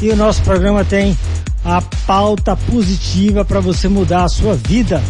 [0.00, 1.16] E o nosso programa tem
[1.64, 5.02] a pauta positiva para você mudar a sua vida.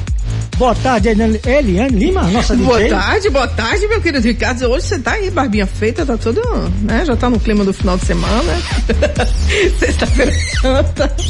[0.56, 2.66] Boa tarde, Eliane Lima, nossa DJ.
[2.66, 4.70] Boa tarde, boa tarde, meu querido Ricardo.
[4.70, 6.40] Hoje você tá aí, barbinha feita, tá tudo,
[6.82, 7.04] né?
[7.04, 8.52] Já tá no clima do final de semana.
[9.78, 11.14] Sexta-feira santa.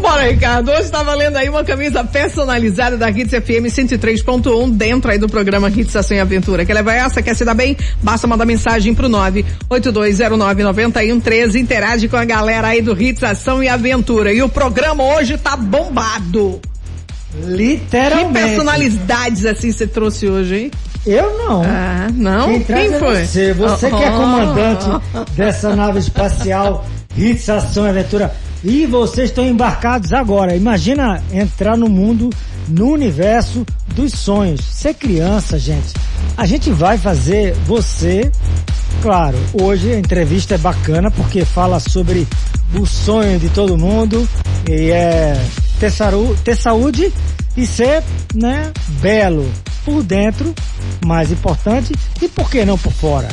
[0.00, 0.70] Bora, Ricardo.
[0.70, 5.68] Hoje tá valendo aí uma camisa personalizada da Hits FM 103.1 dentro aí do programa
[5.68, 6.64] Hits Ação e Aventura.
[6.64, 7.20] Quer levar essa?
[7.22, 7.76] Quer se dar bem?
[8.02, 11.56] Basta mandar mensagem pro 982099113.
[11.56, 14.32] Interage com a galera aí do Hits Ação e Aventura.
[14.32, 16.60] E o programa hoje tá bombado.
[17.34, 18.32] Literalmente.
[18.32, 20.70] Que personalidades assim você trouxe hoje, hein?
[21.06, 21.62] Eu não.
[21.62, 22.48] Ah, não?
[22.48, 23.24] Quem, Quem é foi?
[23.24, 25.24] Você, você oh, que é comandante oh.
[25.36, 26.86] dessa nave espacial
[27.16, 28.34] Hits Ação e Aventura.
[28.64, 30.56] E vocês estão embarcados agora.
[30.56, 32.30] Imagina entrar no mundo,
[32.68, 34.60] no universo dos sonhos.
[34.60, 35.94] Ser criança, gente.
[36.36, 38.30] A gente vai fazer você.
[39.00, 42.26] Claro, hoje a entrevista é bacana porque fala sobre
[42.74, 44.28] o sonho de todo mundo
[44.68, 45.40] e é
[45.78, 45.92] ter,
[46.44, 47.12] ter saúde
[47.56, 48.02] e ser,
[48.34, 49.50] né, belo
[49.84, 50.54] por dentro,
[51.04, 53.28] mais importante, e por que não por fora?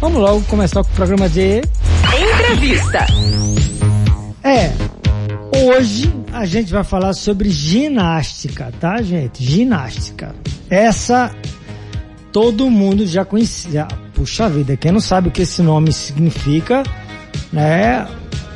[0.00, 1.62] Vamos logo começar com o programa de
[2.20, 3.06] entrevista.
[4.42, 4.72] É,
[5.56, 9.42] hoje a gente vai falar sobre ginástica, tá, gente?
[9.42, 10.34] Ginástica.
[10.68, 11.30] Essa
[12.32, 13.86] todo mundo já conhecia.
[14.12, 16.82] Puxa vida, quem não sabe o que esse nome significa,
[17.52, 18.06] né?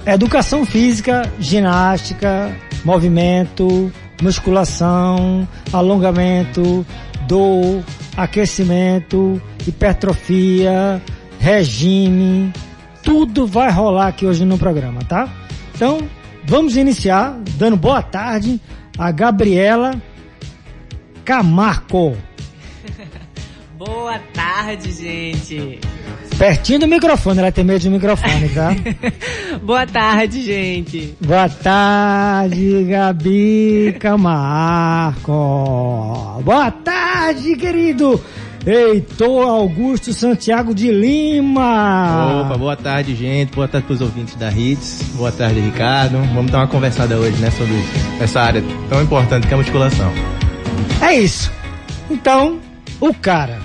[0.04, 6.84] Educação física, ginástica, movimento, musculação, alongamento,
[7.26, 7.82] dor,
[8.16, 11.02] aquecimento, hipertrofia,
[11.38, 12.52] regime,
[13.02, 15.28] tudo vai rolar aqui hoje no programa, tá?
[15.74, 16.08] Então,
[16.44, 18.60] vamos iniciar dando boa tarde
[18.98, 19.94] a Gabriela
[21.24, 22.16] Camarco.
[23.78, 25.78] boa tarde, gente.
[26.36, 28.74] Pertinho do microfone, ela tem medo do microfone, tá?
[29.62, 31.16] boa tarde, gente.
[31.20, 35.32] Boa tarde, Gabi Camarco.
[36.44, 38.20] Boa tarde, querido.
[38.66, 42.42] Heitor Augusto Santiago de Lima.
[42.42, 43.54] Opa, boa tarde, gente.
[43.54, 45.04] Boa tarde para os ouvintes da Hits.
[45.14, 46.18] Boa tarde, Ricardo.
[46.34, 47.74] Vamos dar uma conversada hoje, né, sobre
[48.20, 50.12] essa área tão importante que é a musculação.
[51.00, 51.50] É isso.
[52.10, 52.58] Então,
[53.00, 53.58] o cara,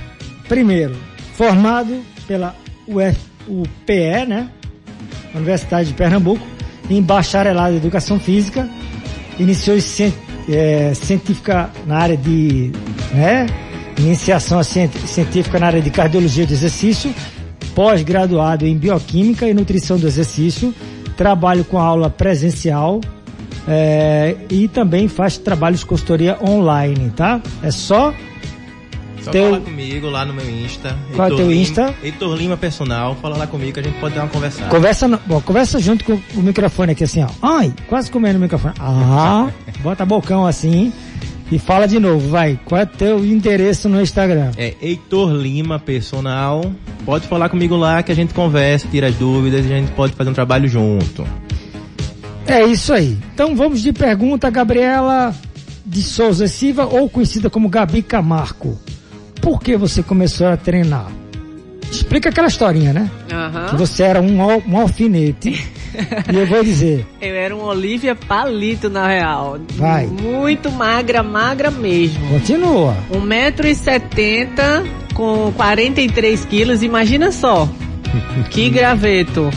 [0.47, 0.95] primeiro,
[1.33, 2.55] formado pela
[2.88, 4.49] UPE, né?
[5.33, 6.45] Universidade de Pernambuco,
[6.89, 8.69] em bacharelado em Educação Física,
[9.39, 9.77] iniciou
[10.49, 12.72] é, científica na área de,
[13.13, 13.47] né?
[13.97, 17.13] iniciação científica na área de cardiologia do exercício,
[17.75, 20.73] pós-graduado em bioquímica e nutrição do exercício,
[21.16, 23.01] trabalho com aula presencial
[23.67, 27.41] é, e também faz trabalhos de consultoria online, tá?
[27.61, 28.13] É só
[29.23, 29.45] só teu...
[29.45, 30.97] fala comigo lá no meu Insta.
[31.16, 31.95] Qual é o teu Lima, Insta?
[32.03, 33.16] Heitor Lima Personal.
[33.22, 34.69] Fala lá comigo que a gente pode dar uma conversada.
[34.69, 35.19] Conversa, no...
[35.25, 37.29] Bom, conversa junto com o microfone aqui assim, ó.
[37.41, 38.73] Ai, quase comendo o microfone.
[38.79, 39.50] Ah,
[39.81, 40.91] bota bocão assim.
[41.51, 42.59] E fala de novo, vai.
[42.66, 44.51] Qual é teu endereço no Instagram?
[44.57, 46.72] É Heitor Lima Personal.
[47.05, 50.13] Pode falar comigo lá que a gente conversa, tira as dúvidas e a gente pode
[50.13, 51.25] fazer um trabalho junto.
[52.47, 53.17] É isso aí.
[53.34, 55.34] Então vamos de pergunta, Gabriela
[55.85, 58.79] de Souza Silva, ou conhecida como Gabi Camarco.
[59.43, 61.11] Por que você começou a treinar?
[61.91, 63.11] Explica aquela historinha, né?
[63.29, 63.65] Uhum.
[63.71, 65.49] Que você era um, um alfinete.
[66.31, 67.05] e eu vou dizer.
[67.21, 69.59] Eu era um Olivia Palito, na real.
[69.73, 70.07] Vai.
[70.07, 72.25] Muito magra, magra mesmo.
[72.29, 72.95] Continua.
[73.11, 77.67] 1,70m com 43 quilos, imagina só.
[78.49, 79.51] que graveto.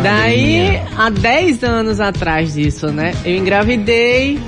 [0.00, 3.12] Daí, há 10 anos atrás disso, né?
[3.24, 4.38] Eu engravidei,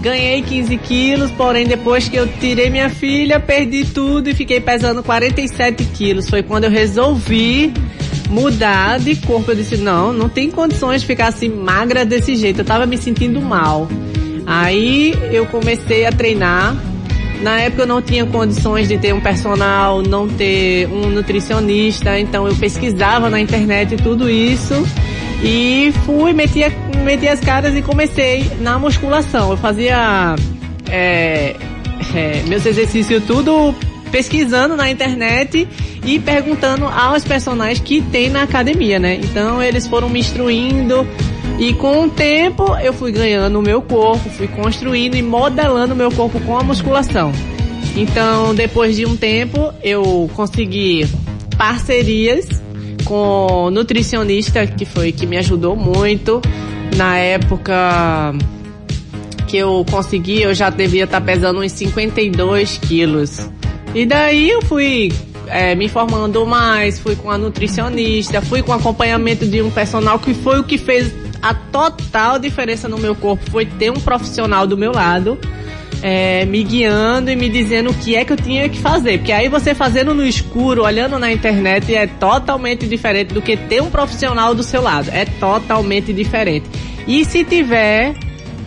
[0.00, 5.02] ganhei 15 quilos, porém depois que eu tirei minha filha, perdi tudo e fiquei pesando
[5.02, 6.28] 47 quilos.
[6.28, 7.72] Foi quando eu resolvi
[8.30, 9.50] mudar de corpo.
[9.50, 12.60] Eu disse, não, não tem condições de ficar assim magra desse jeito.
[12.60, 13.88] Eu tava me sentindo mal.
[14.46, 16.76] Aí eu comecei a treinar.
[17.42, 22.48] Na época eu não tinha condições de ter um personal, não ter um nutricionista, então
[22.48, 24.74] eu pesquisava na internet tudo isso
[25.42, 26.60] e fui, meti,
[27.04, 29.50] meti as caras e comecei na musculação.
[29.50, 30.34] Eu fazia
[30.90, 31.54] é,
[32.14, 33.74] é, meus exercícios tudo
[34.10, 35.68] pesquisando na internet
[36.04, 39.16] e perguntando aos personagens que tem na academia, né?
[39.22, 41.06] Então eles foram me instruindo
[41.58, 45.96] e com o tempo eu fui ganhando o meu corpo, fui construindo e modelando o
[45.96, 47.32] meu corpo com a musculação.
[47.96, 51.06] Então depois de um tempo eu consegui
[51.56, 52.62] parcerias
[53.08, 56.42] com nutricionista que foi que me ajudou muito
[56.94, 58.34] na época
[59.46, 63.48] que eu consegui, eu já devia estar pesando uns 52 quilos.
[63.94, 65.10] E daí eu fui
[65.46, 70.34] é, me informando mais, fui com a nutricionista, fui com acompanhamento de um personal que
[70.34, 71.10] foi o que fez
[71.40, 75.38] a total diferença no meu corpo, foi ter um profissional do meu lado.
[76.02, 79.18] É, me guiando e me dizendo o que é que eu tinha que fazer.
[79.18, 83.82] Porque aí você fazendo no escuro, olhando na internet, é totalmente diferente do que ter
[83.82, 85.10] um profissional do seu lado.
[85.12, 86.66] É totalmente diferente.
[87.06, 88.14] E se tiver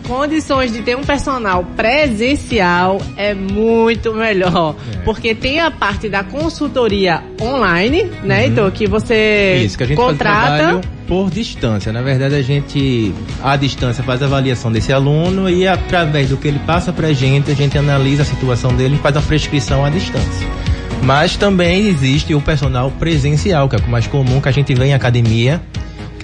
[0.06, 4.76] condições de ter um personal presencial é muito melhor.
[4.94, 4.98] É.
[4.98, 8.52] Porque tem a parte da consultoria online, né, uhum.
[8.52, 11.92] então que você Isso, que a gente contrata por distância.
[11.92, 13.12] Na verdade, a gente
[13.42, 17.50] à distância faz a avaliação desse aluno e através do que ele passa pra gente,
[17.50, 20.48] a gente analisa a situação dele e faz a prescrição à distância.
[21.02, 24.86] Mas também existe o personal presencial, que é o mais comum que a gente vê
[24.86, 25.60] em academia,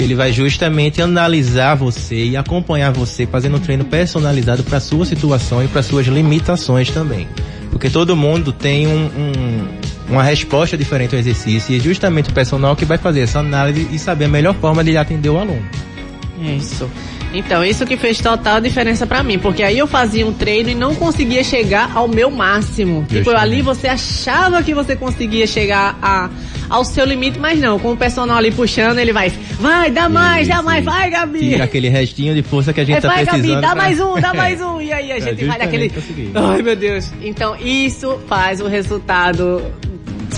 [0.04, 5.62] ele vai justamente analisar você e acompanhar você, fazendo um treino personalizado para sua situação
[5.64, 7.26] e para suas limitações também.
[7.70, 9.68] Porque todo mundo tem um, um,
[10.08, 13.88] uma resposta diferente ao exercício e é justamente o personal que vai fazer essa análise
[13.92, 15.62] e saber a melhor forma de atender o aluno.
[16.40, 16.88] Isso.
[17.32, 20.74] Então, isso que fez total diferença para mim, porque aí eu fazia um treino e
[20.74, 23.04] não conseguia chegar ao meu máximo.
[23.08, 26.30] Tipo, ali você achava que você conseguia chegar a,
[26.68, 29.30] ao seu limite, mas não, com o personal ali puxando, ele vai,
[29.60, 31.40] vai, dá mais, dá mais, vai, Gabi.
[31.40, 33.42] Tira aquele restinho de força que a gente é, tá vai, precisando.
[33.42, 33.82] Vai, Gabi, dá pra...
[33.82, 34.80] mais um, dá mais um.
[34.80, 35.92] E aí a gente vai daquele.
[36.34, 37.12] Ai, meu Deus.
[37.20, 39.62] Então, isso faz o resultado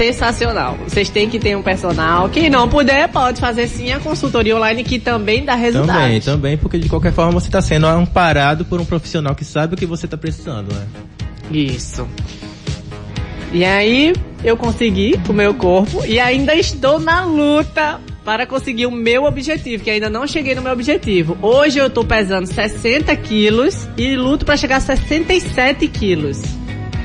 [0.00, 0.79] sensacional.
[0.88, 2.31] Vocês têm que ter um personal.
[2.31, 5.99] Quem não puder, pode fazer sim a consultoria online, que também dá resultado.
[5.99, 9.75] Também, também, porque de qualquer forma você está sendo amparado por um profissional que sabe
[9.75, 10.87] o que você está precisando, né?
[11.50, 12.08] Isso.
[13.52, 18.91] E aí, eu consegui o meu corpo e ainda estou na luta para conseguir o
[18.91, 21.37] meu objetivo, que ainda não cheguei no meu objetivo.
[21.43, 26.41] Hoje eu estou pesando 60 quilos e luto para chegar a 67 quilos.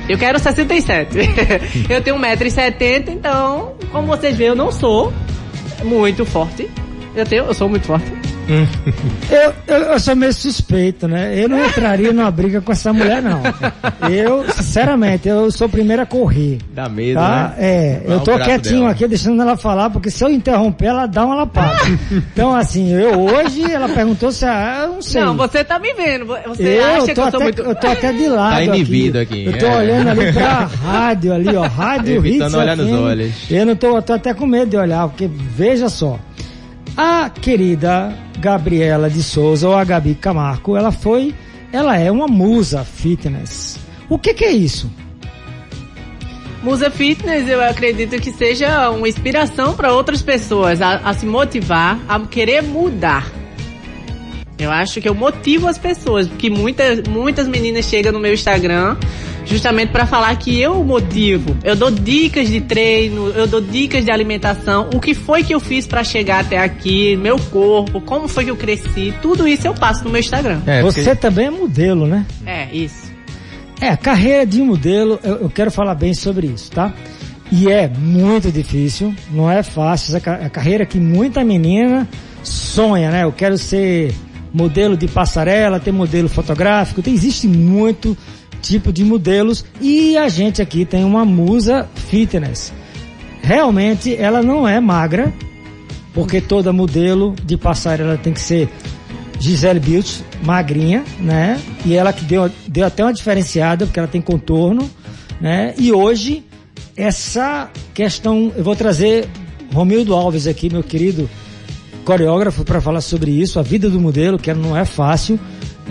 [0.07, 1.17] Eu quero 67.
[1.89, 5.11] eu tenho 1,70m, então, como vocês veem, eu não sou
[5.83, 6.69] muito forte.
[7.15, 8.11] Eu, tenho, eu sou muito forte.
[8.47, 11.33] Eu, eu, eu, sou meio suspeito, né?
[11.37, 13.41] Eu não entraria numa briga com essa mulher, não.
[14.09, 16.59] Eu, sinceramente, eu sou o primeiro a correr.
[16.73, 17.55] Dá medo, tá?
[17.57, 17.65] né?
[17.65, 18.91] É, eu tô quietinho dela.
[18.91, 21.75] aqui, deixando ela falar, porque se eu interromper, ela dá uma lapada.
[22.11, 25.21] então, assim, eu hoje, ela perguntou se ah, eu não sei.
[25.21, 26.25] Não, você tá me vendo.
[26.25, 27.61] Você eu acha que eu até, sou muito...
[27.61, 29.47] Eu tô até de lado Tá inibido aqui.
[29.47, 29.55] aqui.
[29.55, 29.77] Eu tô é.
[29.77, 31.65] olhando ali pra rádio ali, ó.
[31.75, 33.51] Rádio Evitando Hits olhar nos olhos.
[33.51, 36.19] Eu não tô, eu tô até com medo de olhar, porque veja só.
[36.97, 41.35] A querida Gabriela de Souza, ou a Gabi Camargo, ela foi,
[41.71, 43.77] ela é uma musa fitness.
[44.07, 44.89] O que, que é isso?
[46.65, 51.99] Musa Fitness, eu acredito que seja uma inspiração para outras pessoas a, a, se motivar,
[52.07, 53.31] a querer mudar.
[54.57, 58.95] Eu acho que eu motivo as pessoas, porque muitas, muitas meninas chegam no meu Instagram
[59.45, 61.55] justamente para falar que eu motivo.
[61.63, 65.59] Eu dou dicas de treino, eu dou dicas de alimentação, o que foi que eu
[65.59, 69.73] fiz para chegar até aqui, meu corpo, como foi que eu cresci, tudo isso eu
[69.73, 70.61] passo no meu Instagram.
[70.65, 71.01] É, porque...
[71.01, 72.25] Você também é modelo, né?
[72.45, 73.13] É, isso.
[73.79, 76.93] É, carreira de modelo, eu, eu quero falar bem sobre isso, tá?
[77.51, 82.07] E é muito difícil, não é fácil, é a carreira que muita menina
[82.41, 83.23] sonha, né?
[83.23, 84.15] Eu quero ser
[84.55, 88.17] modelo de passarela, ter modelo fotográfico, tem, existe muito
[88.61, 92.71] tipo de modelos e a gente aqui tem uma musa fitness.
[93.41, 95.31] Realmente ela não é magra,
[96.13, 98.69] porque toda modelo de passarela tem que ser
[99.39, 101.61] Gisele Bündchen, magrinha, né?
[101.85, 104.89] E ela que deu, deu até uma diferenciada, porque ela tem contorno,
[105.41, 105.73] né?
[105.77, 106.43] E hoje,
[106.95, 109.27] essa questão, eu vou trazer
[109.73, 111.29] Romildo Alves aqui, meu querido
[112.05, 115.39] coreógrafo, para falar sobre isso, a vida do modelo, que não é fácil,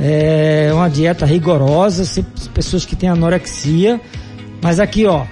[0.00, 2.04] é uma dieta rigorosa,
[2.54, 4.00] pessoas que têm anorexia.
[4.62, 5.26] Mas aqui, ó,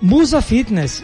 [0.00, 1.02] Musa Fitness,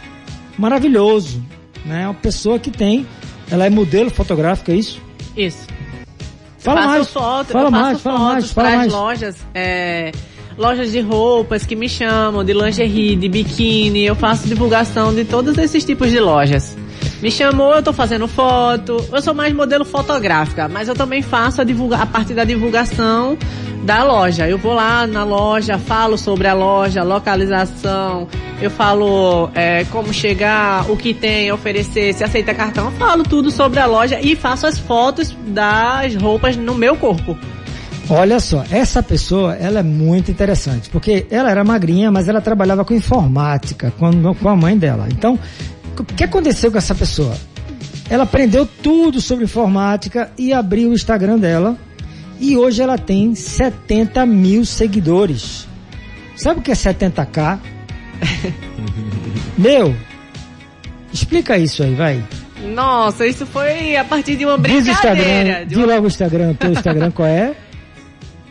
[0.57, 1.43] maravilhoso,
[1.85, 2.07] né?
[2.07, 3.07] Uma pessoa que tem,
[3.51, 5.03] ela é modelo fotográfico, é isso?
[5.37, 5.67] Isso.
[6.59, 8.93] Fala eu mais, foto, fala mais, fala mais, fala mais.
[8.93, 10.13] lojas, é,
[10.57, 15.59] lojas de roupas que me chamam, de lingerie, de biquíni, eu faço divulgação de todos
[15.59, 16.77] esses tipos de lojas.
[17.25, 19.03] Me chamou, eu tô fazendo foto.
[19.11, 23.39] Eu sou mais modelo fotográfica, mas eu também faço a, divulga a parte da divulgação
[23.83, 24.47] da loja.
[24.47, 28.29] Eu vou lá na loja, falo sobre a loja, localização,
[28.61, 33.51] eu falo é, como chegar, o que tem, oferecer, se aceita cartão, eu falo tudo
[33.51, 37.39] sobre a loja e faço as fotos das roupas no meu corpo.
[38.11, 42.85] Olha só, essa pessoa, ela é muito interessante, porque ela era magrinha, mas ela trabalhava
[42.85, 45.09] com informática com, com a mãe dela.
[45.11, 45.39] Então,
[46.03, 47.37] o que aconteceu com essa pessoa?
[48.11, 51.77] Ela aprendeu tudo sobre informática e abriu o Instagram dela.
[52.41, 55.67] E hoje ela tem 70 mil seguidores.
[56.37, 57.59] Sabe o que é 70k?
[59.57, 59.95] Meu,
[61.13, 62.23] explica isso aí, vai.
[62.75, 65.61] Nossa, isso foi a partir de uma Diz o Instagram, brincadeira.
[65.61, 67.55] de diz uma- logo o Instagram, teu Instagram qual é?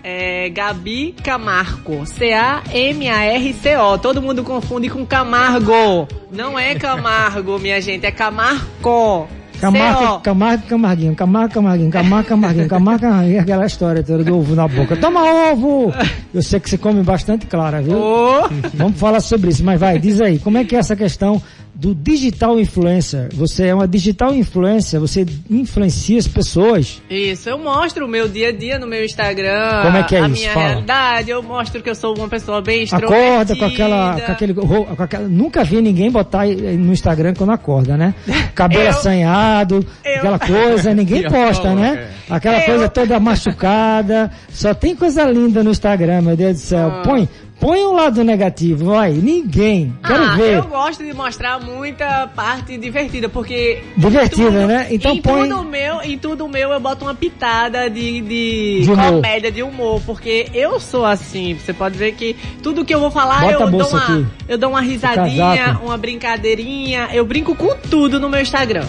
[0.03, 2.05] É Gabi Camargo.
[2.05, 3.97] C-A-M-A-R-C-O.
[3.99, 6.07] Todo mundo confunde com Camargo.
[6.29, 9.27] Não é Camargo, minha gente, é Camargo.
[9.61, 10.19] Camargo.
[10.19, 14.97] Camargo, Camarguinho, Camargo, Camarguinho, Camargo, Camarguinho, Camargo, Camarguinho, aquela história toda do ovo na boca.
[14.97, 15.21] Toma
[15.53, 15.93] ovo!
[16.33, 17.97] Eu sei que você come bastante clara, viu?
[17.97, 21.41] Ô, Vamos falar sobre isso, mas vai, diz aí, como é que é essa questão
[21.75, 23.29] do digital influencer?
[23.33, 27.01] Você é uma digital influencer, você influencia as pessoas.
[27.09, 29.81] Isso, eu mostro o meu dia a dia no meu Instagram.
[29.83, 30.39] Como é que é a isso?
[30.39, 30.67] minha Fala.
[30.67, 31.29] realidade.
[31.31, 33.33] Eu mostro que eu sou uma pessoa bem extrovertida.
[33.33, 37.97] Acorda com aquela, com aquele, com aquela- nunca vi ninguém botar no Instagram quando acorda,
[37.97, 38.13] né?
[38.55, 42.07] Cabelo Eu- assanhado, eu- aquela coisa, ninguém Eu- posta, né?
[42.29, 46.89] Aquela Eu- coisa toda machucada, só tem coisa linda no Instagram, meu Deus do céu.
[46.89, 47.01] Ah.
[47.03, 47.27] Põe,
[47.59, 50.57] põe um lado negativo, vai, ninguém, quero ah, ver.
[50.57, 53.81] eu gosto de mostrar muita parte divertida, porque.
[53.95, 54.87] Divertida, tudo- né?
[54.91, 58.87] Então em põe- Tudo meu, em tudo meu eu boto uma pitada de, de, De
[58.95, 61.55] comédia, de humor, porque eu sou assim.
[61.55, 64.25] Você pode ver que tudo que eu vou falar Bota eu dou, uma, aqui.
[64.47, 67.09] eu dou uma risadinha, uma brincadeirinha.
[67.13, 68.85] Eu brinco com tudo no meu Instagram.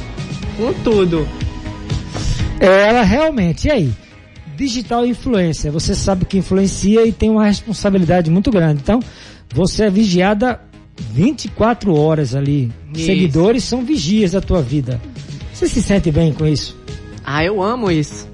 [0.57, 1.27] Com tudo.
[2.61, 3.93] Ela realmente, e aí?
[4.57, 8.81] Digital influencer, você sabe que influencia e tem uma responsabilidade muito grande.
[8.83, 9.01] Então,
[9.53, 10.61] você é vigiada
[10.97, 12.73] 24 horas ali.
[12.95, 13.07] Isso.
[13.07, 15.01] Seguidores são vigias da tua vida.
[15.53, 16.77] Você se sente bem com isso?
[17.25, 18.29] Ah, eu amo isso.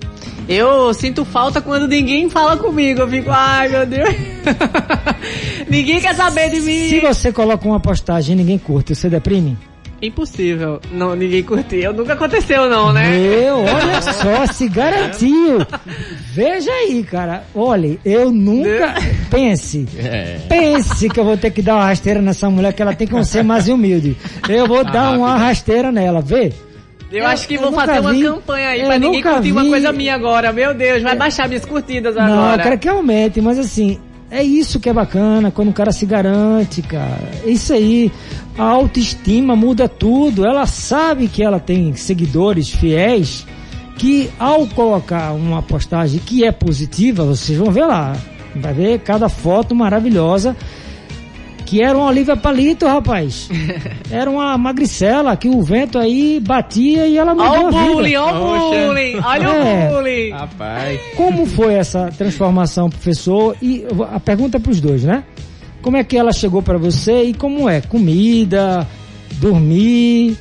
[0.49, 3.03] Eu sinto falta quando ninguém fala comigo.
[3.03, 4.09] Eu fico, ai meu Deus.
[5.69, 6.89] ninguém quer saber de mim.
[6.89, 9.57] Se você coloca uma postagem e ninguém curte, você deprime?
[10.03, 10.81] Impossível.
[10.93, 11.93] Não, ninguém curtiu.
[11.93, 13.09] Nunca aconteceu, não, né?
[13.11, 15.59] Meu, olha só, se garantiu.
[16.33, 17.45] Veja aí, cara.
[17.55, 18.95] Olha, eu nunca.
[19.31, 19.87] Pense.
[19.99, 20.39] É.
[20.49, 23.25] Pense que eu vou ter que dar uma rasteira nessa mulher, que ela tem que
[23.25, 24.17] ser mais humilde.
[24.49, 26.53] Eu vou dar uma rasteira nela, vê?
[27.13, 29.53] Eu, Eu- acho que eu vou fazer uma vi- campanha aí eu pra ninguém curtir
[29.53, 30.53] uma vi- coisa minha agora.
[30.53, 32.63] Meu Deus, vai baixar minhas curtidas Não, eu agora.
[32.63, 33.99] quero que aumente, mas assim,
[34.31, 37.19] é isso que é bacana, quando o cara se garante, cara.
[37.45, 38.13] É isso aí.
[38.61, 40.45] A autoestima muda tudo.
[40.45, 43.47] Ela sabe que ela tem seguidores fiéis
[43.97, 48.15] que ao colocar uma postagem que é positiva, vocês vão ver lá.
[48.57, 50.55] Vai ver cada foto maravilhosa.
[51.65, 53.49] Que era uma Olivia Palito, rapaz.
[54.11, 58.09] Era uma magricela que o vento aí batia e ela mudou Olha o a bullying,
[58.09, 58.23] vida.
[58.25, 59.89] olha o bullying, olha É.
[59.89, 60.31] o bullying.
[60.33, 61.01] Rapaz.
[61.17, 63.55] Como foi essa transformação, professor?
[63.63, 65.23] E a pergunta é para os dois, né?
[65.83, 67.81] Como é que ela chegou para você e como é?
[67.81, 68.87] Comida,
[69.33, 70.37] dormir,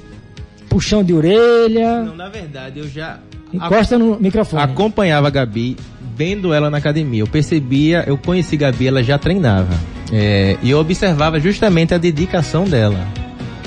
[0.70, 2.04] puxão de orelha.
[2.04, 3.20] Não, na verdade, eu já
[3.54, 4.62] Encosta no microfone.
[4.62, 5.76] acompanhava a Gabi,
[6.16, 7.22] vendo ela na academia.
[7.22, 9.74] Eu percebia, eu conheci Gabi, ela já treinava.
[10.12, 13.08] É, e eu observava justamente a dedicação dela.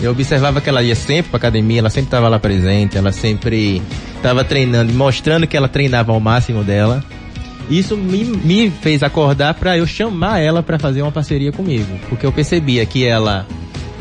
[0.00, 3.80] Eu observava que ela ia sempre pra academia, ela sempre estava lá presente, ela sempre
[4.16, 7.04] estava treinando, mostrando que ela treinava ao máximo dela.
[7.70, 12.26] Isso me, me fez acordar para eu chamar ela para fazer uma parceria comigo, porque
[12.26, 13.46] eu percebia que ela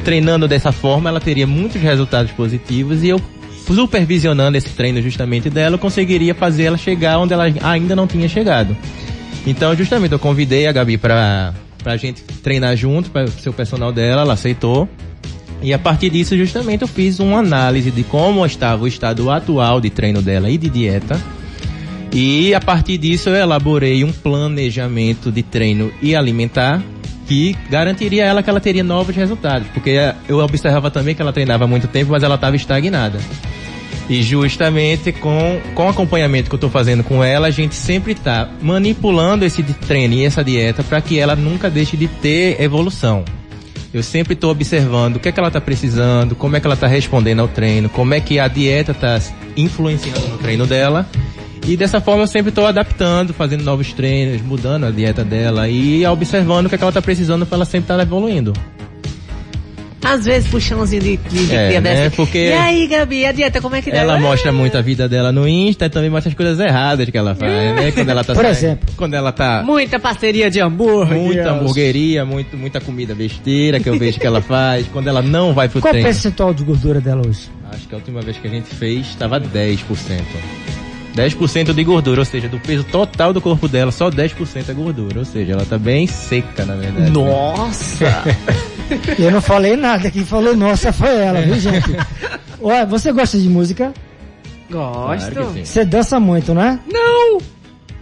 [0.04, 3.22] treinando dessa forma, ela teria muitos resultados positivos e eu
[3.74, 8.28] supervisionando esse treino justamente dela, eu conseguiria fazer ela chegar onde ela ainda não tinha
[8.28, 8.76] chegado.
[9.46, 13.92] Então, justamente, eu convidei a Gabi pra, pra gente treinar junto, para ser o personal
[13.92, 14.90] dela, ela aceitou.
[15.62, 19.80] E a partir disso, justamente, eu fiz uma análise de como estava o estado atual
[19.80, 21.20] de treino dela e de dieta.
[22.14, 26.84] E a partir disso, eu elaborei um planejamento de treino e alimentar
[27.26, 29.68] que garantiria a ela que ela teria novos resultados.
[29.74, 33.20] Porque eu observava também que ela treinava há muito tempo, mas ela estava estagnada.
[34.10, 38.12] E justamente com, com o acompanhamento que eu estou fazendo com ela, a gente sempre
[38.12, 43.24] está manipulando esse treino e essa dieta para que ela nunca deixe de ter evolução.
[43.94, 46.74] Eu sempre estou observando o que é que ela está precisando, como é que ela
[46.76, 49.18] está respondendo ao treino, como é que a dieta está
[49.56, 51.08] influenciando no treino dela.
[51.68, 56.06] E dessa forma eu sempre estou adaptando, fazendo novos treinos, mudando a dieta dela e
[56.06, 58.52] observando o que, é que ela está precisando para ela sempre estar evoluindo.
[60.04, 61.82] Às vezes puxãozinho de, de, de É, né?
[61.82, 62.16] dessa.
[62.16, 63.98] Porque- E aí, Gabi, a dieta como é que dá?
[63.98, 67.16] Ela mostra muito a vida dela no Insta e também mostra as coisas erradas que
[67.16, 67.92] ela faz, né?
[67.92, 68.90] Quando ela tá Por saindo- exemplo.
[68.98, 71.16] Quando ela tá Muita parceria de hambúrguer.
[71.20, 74.88] muita hamburgueria, muito, muita comida besteira que eu vejo que ela faz.
[74.92, 76.08] Quando ela não vai pro Qual o treino.
[76.10, 77.48] percentual de gordura dela hoje?
[77.72, 80.24] Acho que a última vez que a gente fez estava 10%.
[81.16, 85.20] 10% de gordura, ou seja, do peso total do corpo dela, só 10% é gordura.
[85.20, 87.12] Ou seja, ela tá bem seca, na verdade.
[87.12, 88.24] Nossa!
[89.18, 91.96] Eu não falei nada, quem falou nossa foi ela, viu gente?
[92.62, 93.94] Olha, você gosta de música?
[94.70, 95.32] Gosto.
[95.32, 95.54] Claro.
[95.64, 96.80] Você dança muito, né?
[96.92, 97.38] Não,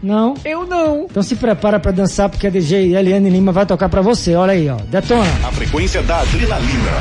[0.02, 0.34] Não?
[0.46, 1.06] eu não.
[1.10, 4.34] Então se prepara pra dançar porque a DJ Eliane Lima vai tocar pra você.
[4.36, 4.78] Olha aí, ó.
[4.90, 5.30] Detona.
[5.48, 6.92] A frequência da adrenalina.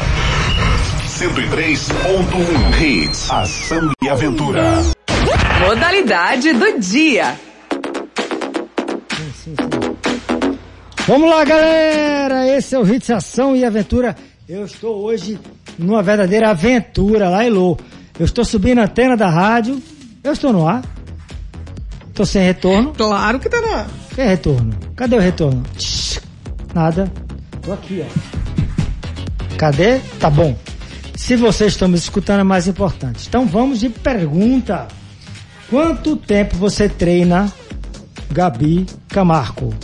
[1.06, 4.82] 103.1 Hits, Ação e Aventura.
[5.60, 7.34] Modalidade do dia.
[11.06, 12.46] Vamos lá, galera!
[12.46, 14.14] Esse é o Hits Ação e Aventura.
[14.48, 15.38] Eu estou hoje
[15.78, 17.76] numa verdadeira aventura lá em Lô.
[18.18, 19.82] Eu estou subindo a antena da rádio.
[20.22, 20.82] Eu estou no ar.
[22.08, 22.92] Estou sem retorno.
[22.92, 23.86] Claro que tá na.
[24.14, 24.74] Que retorno?
[24.96, 25.62] Cadê o retorno?
[26.74, 27.10] Nada.
[27.62, 29.56] Tô aqui, ó.
[29.56, 29.98] Cadê?
[30.20, 30.56] Tá bom.
[31.16, 33.26] Se vocês estão me escutando é mais importante.
[33.28, 34.88] Então vamos de pergunta.
[35.70, 37.52] Quanto tempo você treina,
[38.30, 39.74] Gabi Camargo?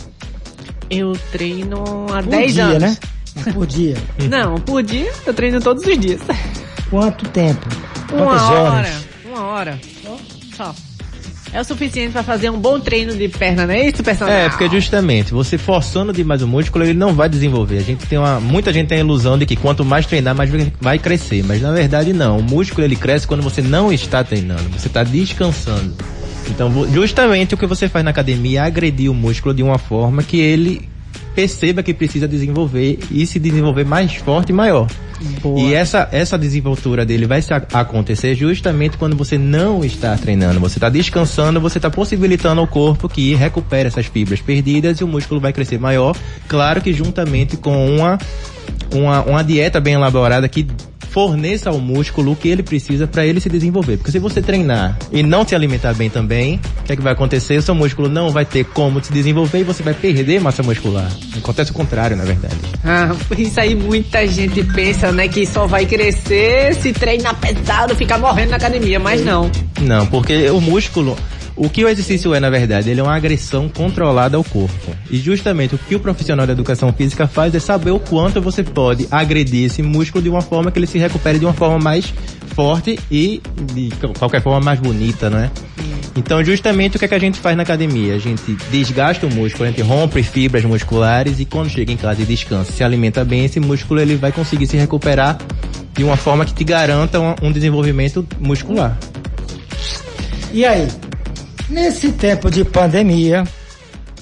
[0.89, 2.81] Eu treino há Por 10 dia, anos.
[2.81, 2.97] né?
[3.53, 3.97] Por dia.
[4.29, 6.21] Não, por dia eu treino todos os dias.
[6.89, 7.67] Quanto tempo?
[8.11, 8.71] Uma Quantas hora.
[8.71, 9.05] horas?
[9.25, 9.79] Uma hora.
[10.55, 10.73] Só.
[11.55, 14.33] É o suficiente pra fazer um bom treino de perna, não é isso, personal?
[14.33, 17.77] É, porque justamente, você forçando demais o músculo, ele não vai desenvolver.
[17.77, 20.49] A gente tem uma, muita gente tem a ilusão de que quanto mais treinar, mais
[20.81, 21.45] vai- crescer.
[21.45, 22.39] Mas na verdade não.
[22.39, 25.93] O músculo ele cresce quando você não está treinando, você está descansando.
[26.49, 30.23] Então, justamente o que você faz na academia é agredir o músculo de uma forma
[30.23, 30.89] que ele
[31.33, 34.87] perceba que precisa desenvolver e se desenvolver mais forte e maior.
[35.57, 37.39] E essa, essa desenvoltura dele vai
[37.73, 40.59] acontecer justamente quando você não está treinando.
[40.59, 45.07] Você está descansando, você está possibilitando ao corpo que recupere essas fibras perdidas e o
[45.07, 46.15] músculo vai crescer maior.
[46.47, 48.17] Claro que juntamente com uma,
[48.93, 50.67] uma, uma dieta bem elaborada que
[51.15, 53.95] forneça ao músculo o que ele precisa para ele se desenvolver.
[53.95, 57.13] Porque se você treinar e não se alimentar bem também, o que é que vai
[57.13, 57.57] acontecer?
[57.57, 61.09] O seu músculo não vai ter como se desenvolver e você vai perder massa muscular.
[61.37, 62.57] Acontece o contrário, na verdade.
[62.83, 67.95] Ah, por isso aí muita gente pensa, né, que só vai crescer se treinar pesado,
[67.95, 69.49] ficar morrendo na academia, mas não.
[69.79, 71.15] Não, porque o músculo,
[71.55, 74.95] o que o exercício é, na verdade, ele é uma agressão controlada ao corpo.
[75.09, 78.63] E justamente o que o profissional da educação física faz é saber o quanto você
[78.63, 82.13] pode agredir esse músculo de uma forma que ele se recupere de uma forma mais
[82.53, 83.41] forte e
[83.73, 85.51] de qualquer forma mais bonita, não é?
[86.15, 88.15] Então, justamente o que, é que a gente faz na academia?
[88.15, 92.21] A gente desgasta o músculo, a gente rompe fibras musculares e quando chega em casa
[92.21, 95.37] e descansa, se alimenta bem, esse músculo ele vai conseguir se recuperar
[95.93, 98.97] de uma forma que te garanta um, um desenvolvimento muscular.
[100.53, 100.87] E aí?
[101.69, 103.43] Nesse tempo de pandemia,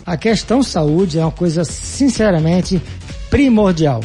[0.06, 2.82] a questão saúde é uma coisa sinceramente
[3.30, 4.02] primordial.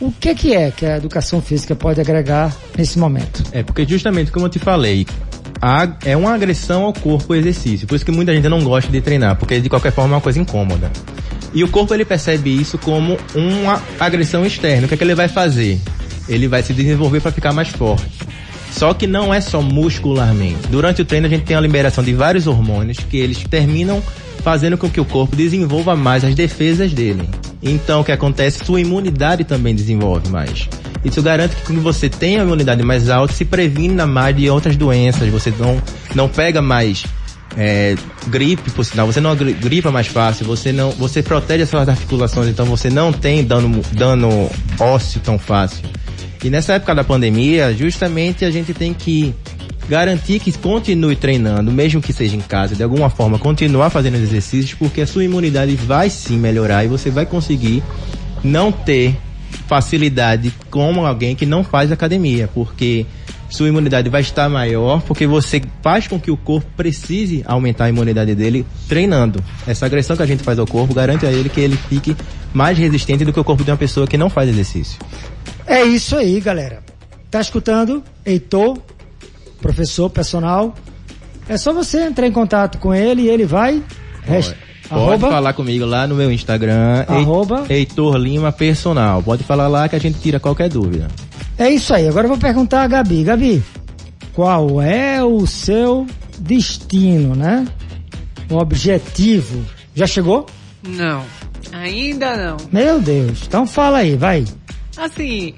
[0.00, 3.42] O que que é que a educação física pode agregar nesse momento?
[3.50, 5.06] É, porque justamente como eu te falei,
[5.60, 7.86] a- é uma agressão ao corpo o exercício.
[7.86, 10.20] Por isso que muita gente não gosta de treinar, porque de qualquer forma é uma
[10.20, 10.90] coisa incômoda.
[11.54, 14.84] E o corpo ele percebe isso como uma agressão externa.
[14.84, 15.80] O que é que ele vai fazer?
[16.28, 18.18] Ele vai se desenvolver para ficar mais forte.
[18.76, 20.68] Só que não é só muscularmente.
[20.70, 24.02] Durante o treino a gente tem a liberação de vários hormônios que eles terminam
[24.42, 27.28] fazendo com que o corpo desenvolva mais as defesas dele.
[27.62, 28.64] Então o que acontece?
[28.64, 30.68] Sua imunidade também desenvolve mais.
[31.04, 34.76] Isso garante que quando você tem a imunidade mais alta, se previna mais de outras
[34.76, 35.28] doenças.
[35.30, 35.80] Você não,
[36.14, 37.04] não pega mais
[37.56, 37.94] é,
[38.28, 41.88] gripe, por sinal, você não gri- gripa mais fácil, você não, você protege as suas
[41.88, 45.82] articulações, então você não tem dano, dano ósseo tão fácil.
[46.42, 49.34] E nessa época da pandemia, justamente a gente tem que
[49.88, 54.22] garantir que continue treinando, mesmo que seja em casa, de alguma forma continuar fazendo os
[54.22, 57.82] exercícios, porque a sua imunidade vai sim melhorar e você vai conseguir
[58.42, 59.16] não ter
[59.66, 63.06] facilidade como alguém que não faz academia, porque
[63.56, 67.88] sua imunidade vai estar maior, porque você faz com que o corpo precise aumentar a
[67.88, 69.42] imunidade dele treinando.
[69.66, 72.16] Essa agressão que a gente faz ao corpo garante a ele que ele fique
[72.52, 74.98] mais resistente do que o corpo de uma pessoa que não faz exercício.
[75.66, 76.82] É isso aí, galera.
[77.30, 78.02] Tá escutando?
[78.24, 78.78] Heitor,
[79.60, 80.74] professor personal.
[81.48, 83.82] É só você entrar em contato com ele e ele vai.
[84.26, 84.54] Pode
[84.90, 87.64] arroba- falar comigo lá no meu Instagram, Arroba?
[87.68, 89.22] Heitor Lima Personal.
[89.22, 91.08] Pode falar lá que a gente tira qualquer dúvida.
[91.58, 92.06] É isso aí.
[92.08, 93.24] Agora eu vou perguntar a Gabi.
[93.24, 93.62] Gabi,
[94.32, 96.06] qual é o seu
[96.38, 97.66] destino, né?
[98.50, 99.64] O objetivo.
[99.94, 100.46] Já chegou?
[100.86, 101.24] Não.
[101.72, 102.56] Ainda não.
[102.70, 103.42] Meu Deus.
[103.46, 104.44] Então fala aí, vai.
[104.96, 105.54] Assim,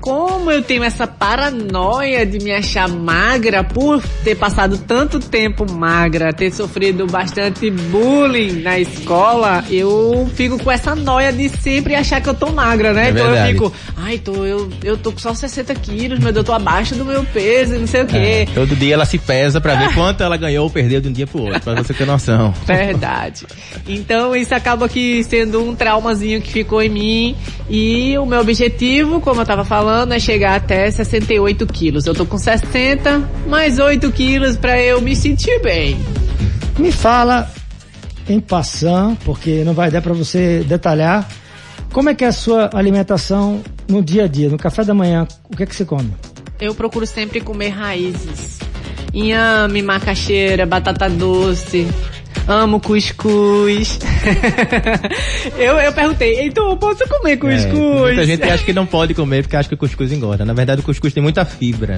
[0.00, 6.32] como eu tenho essa paranoia de me achar magra por ter passado tanto tempo magra,
[6.32, 12.28] ter sofrido bastante bullying na escola, eu fico com essa noia de sempre achar que
[12.28, 13.06] eu tô magra, né?
[13.06, 13.48] É então verdade.
[13.48, 16.94] eu fico, ai, tô, eu, eu tô com só 60 quilos, mas eu tô abaixo
[16.94, 18.06] do meu peso e não sei o É,
[18.44, 18.48] quê.
[18.54, 21.26] todo dia ela se pesa pra ver quanto ela ganhou ou perdeu de um dia
[21.26, 22.52] pro outro, pra você ter noção.
[22.66, 23.46] Verdade.
[23.86, 27.36] Então isso acaba aqui sendo um traumazinho que ficou em mim.
[27.70, 32.06] E o meu objetivo, como eu tava falando, é chegar até 68 quilos.
[32.06, 35.98] Eu tô com 60, mais 8 quilos pra eu me sentir bem.
[36.78, 37.50] Me fala
[38.28, 41.28] em passant, porque não vai dar para você detalhar,
[41.92, 45.26] como é que é a sua alimentação no dia a dia, no café da manhã,
[45.50, 46.12] o que é que você come?
[46.60, 48.58] eu procuro sempre comer raízes.
[49.14, 51.86] Inhame, macaxeira, batata doce.
[52.48, 53.98] Amo cuscuz.
[55.58, 57.74] eu, eu perguntei, então eu posso comer cuscuz?
[57.74, 60.46] É, muita gente acha que não pode comer porque acha que o cuscuz engorda.
[60.46, 61.96] Na verdade, o cuscuz tem muita fibra.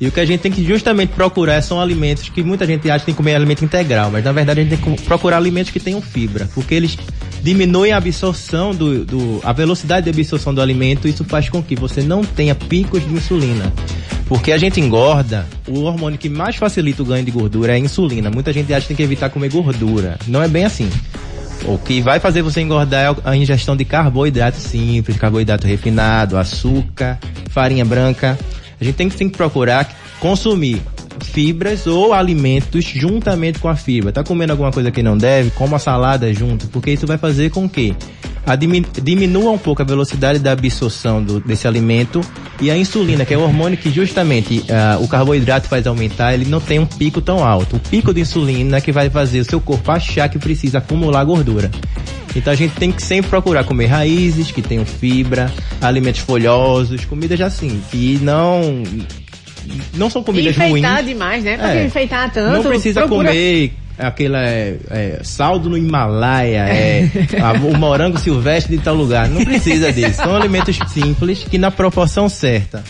[0.00, 2.98] E o que a gente tem que justamente procurar são alimentos que muita gente acha
[2.98, 5.70] que tem que comer alimento integral, mas na verdade a gente tem que procurar alimentos
[5.70, 6.98] que tenham fibra, porque eles
[7.42, 11.62] diminuem a absorção do, do a velocidade de absorção do alimento, e isso faz com
[11.62, 13.72] que você não tenha picos de insulina.
[14.26, 17.78] Porque a gente engorda, o hormônio que mais facilita o ganho de gordura é a
[17.78, 18.30] insulina.
[18.30, 20.18] Muita gente acha que tem que evitar comer gordura.
[20.26, 20.90] Não é bem assim.
[21.64, 27.18] O que vai fazer você engordar é a ingestão de carboidrato simples, carboidrato refinado, açúcar,
[27.50, 28.36] farinha branca.
[28.80, 29.88] A gente tem que, tem que procurar
[30.20, 30.82] consumir
[31.22, 34.12] fibras ou alimentos juntamente com a fibra.
[34.12, 37.68] Tá comendo alguma coisa que não deve, coma salada junto, porque isso vai fazer com
[37.68, 37.94] que
[39.02, 42.20] diminua um pouco a velocidade da absorção do, desse alimento
[42.60, 46.44] e a insulina, que é o hormônio que justamente uh, o carboidrato faz aumentar, ele
[46.44, 47.76] não tem um pico tão alto.
[47.76, 51.24] O pico de insulina é que vai fazer o seu corpo achar que precisa acumular
[51.24, 51.70] gordura.
[52.36, 57.40] Então a gente tem que sempre procurar comer raízes que tenham fibra, alimentos folhosos, comidas
[57.40, 58.82] assim, que não
[59.94, 60.84] não são comidas enfeitar ruins.
[60.84, 61.56] Enfeitar demais, né?
[61.56, 62.62] Pra é, enfeitar tanto.
[62.62, 63.28] Não precisa procura...
[63.28, 69.28] comer aquela é, é, saldo no Himalaia, é, a, o morango silvestre de tal lugar.
[69.28, 70.22] Não precisa disso.
[70.22, 72.82] São alimentos simples que na proporção certa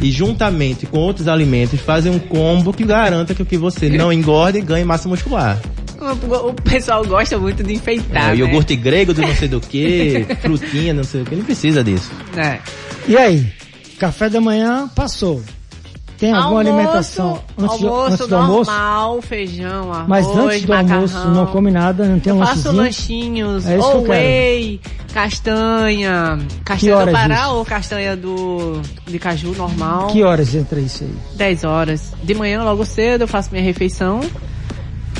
[0.00, 4.58] e juntamente com outros alimentos fazem um combo que garanta que, que você não engorde
[4.58, 5.58] e ganhe massa muscular.
[6.00, 8.30] O, pessoal gosta muito de enfeitar.
[8.30, 8.36] É, né?
[8.36, 12.10] Iogurte grego do não sei do que, frutinha, não sei o que, não precisa disso.
[12.36, 12.58] É.
[13.08, 13.46] E aí?
[13.98, 15.42] Café da manhã passou.
[16.18, 18.70] Tem alguma almoço, alimentação antes, almoço antes do almoço?
[18.70, 20.94] normal, feijão, arroz, Mas antes do macarrão.
[20.94, 24.80] almoço não come nada, não tem um Faço lanchinhos, é ou whey,
[25.12, 30.08] castanha, castanha do Pará ou castanha do de caju normal.
[30.08, 31.14] Que horas entra isso aí?
[31.36, 32.12] 10 horas.
[32.22, 34.20] De manhã logo cedo eu faço minha refeição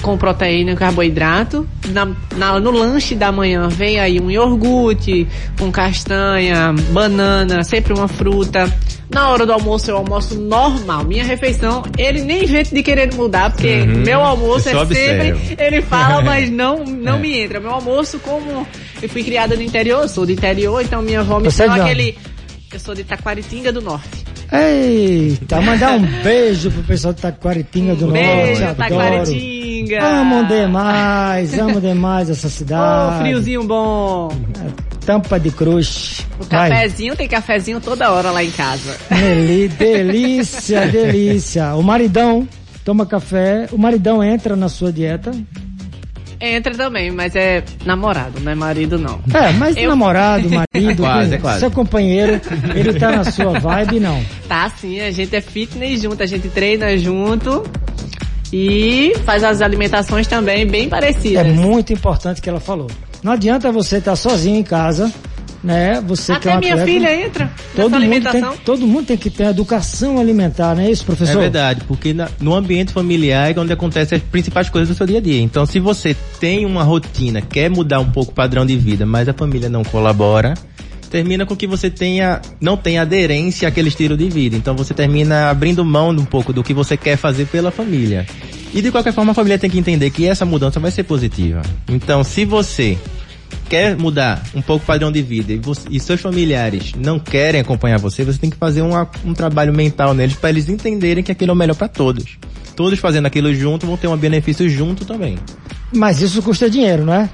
[0.05, 1.67] com proteína e carboidrato.
[1.89, 5.27] Na, na, no lanche da manhã vem aí um iogurte
[5.59, 8.71] com castanha, banana, sempre uma fruta.
[9.11, 11.05] Na hora do almoço eu almoço normal.
[11.05, 15.57] Minha refeição, ele nem inventa de querer mudar, porque uhum, meu almoço é sempre.
[15.59, 17.19] Ele fala, mas não, não é.
[17.19, 17.59] me entra.
[17.59, 18.67] Meu almoço, como
[19.01, 22.17] eu fui criada no interior, sou do interior, então minha avó me deu aquele.
[22.71, 24.34] Eu sou de Taquaritinga do Norte.
[24.55, 28.23] Eita, mandar um beijo pro pessoal de Taquaritinga do um Norte.
[28.23, 30.05] Beijo, Taquaritinga.
[30.05, 33.17] Amo demais, amo demais essa cidade.
[33.17, 34.29] Oh, friozinho bom.
[34.65, 36.25] É, tampa de cruz.
[36.41, 37.17] O cafezinho, Vai.
[37.17, 38.97] tem cafezinho toda hora lá em casa.
[39.11, 41.75] Deli, delícia, delícia.
[41.75, 42.49] O maridão
[42.85, 43.67] toma café.
[43.73, 45.33] O maridão entra na sua dieta?
[46.41, 49.21] Entra também, mas é namorado, não é marido não.
[49.33, 49.89] É, mas eu...
[49.89, 51.61] namorado, marido, é quase, é quase.
[51.61, 52.41] seu companheiro,
[52.75, 54.25] ele tá na sua vibe, não?
[54.49, 57.65] Tá sim, a gente é fitness junto, a gente treina junto
[58.53, 61.47] e faz as alimentações também bem parecidas.
[61.47, 62.91] É muito importante que ela falou.
[63.23, 65.13] Não adianta você estar tá sozinho em casa
[65.65, 66.01] né?
[66.07, 69.31] Você Até que é minha atleta, filha entra todo mundo Tem, todo mundo tem que
[69.31, 71.39] ter educação alimentar, não é isso, professor?
[71.39, 75.07] É verdade, porque na, no ambiente familiar é onde acontecem as principais coisas do seu
[75.07, 75.41] dia a dia.
[75.41, 79.27] Então, se você tem uma rotina, quer mudar um pouco o padrão de vida, mas
[79.27, 80.53] a família não colabora,
[81.11, 84.57] termina com que você tenha não tenha aderência àquele estilo de vida.
[84.57, 88.27] Então você termina abrindo mão um pouco do que você quer fazer pela família.
[88.75, 91.63] E de qualquer forma a família tem que entender que essa mudança vai ser positiva.
[91.89, 92.99] Então, se você
[93.69, 97.61] quer mudar um pouco o padrão de vida e, você, e seus familiares não querem
[97.61, 101.33] acompanhar você, você tem que fazer uma, um trabalho mental neles para eles entenderem que
[101.33, 102.39] aquilo é o melhor para todos.
[102.77, 105.39] Todos fazendo aquilo junto vão ter um benefício junto também.
[105.95, 107.29] Mas isso custa dinheiro, não é?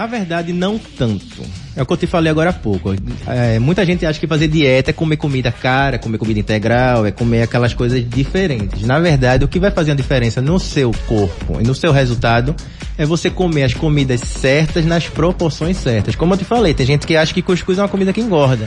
[0.00, 1.42] Na verdade, não tanto.
[1.76, 2.94] É o que eu te falei agora há pouco.
[3.26, 7.10] É, muita gente acha que fazer dieta é comer comida cara, comer comida integral, é
[7.10, 8.80] comer aquelas coisas diferentes.
[8.86, 12.56] Na verdade, o que vai fazer a diferença no seu corpo e no seu resultado
[12.96, 16.16] é você comer as comidas certas nas proporções certas.
[16.16, 18.66] Como eu te falei, tem gente que acha que cuscuz é uma comida que engorda.